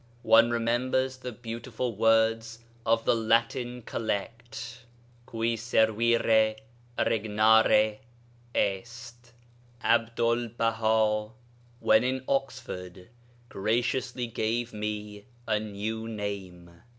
[0.23, 2.57] One remembers the beautiful words
[2.87, 4.83] of the Latin collect,
[5.27, 6.57] 'Cui servire
[6.97, 7.99] regnare
[8.55, 9.31] est.'
[9.83, 11.33] Abdu'l Baha
[11.79, 13.09] (when in Oxford)
[13.49, 16.71] graciously gave me a 'new name.'